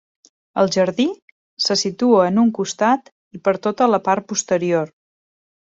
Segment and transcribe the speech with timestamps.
[0.61, 1.05] El jardí
[1.67, 4.97] se situa en un costat i per tota la part posterior.